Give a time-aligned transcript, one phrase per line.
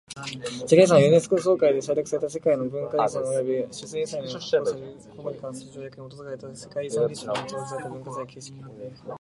[0.65, 4.31] 世界遺産はユネスコ総会で採択された世界の文化遺産及び自然遺産の
[5.15, 8.73] 保護に関する条約に基づいて世界遺産リストに登録された文化財、景観、自然など。